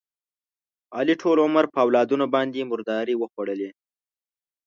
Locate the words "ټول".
1.21-1.37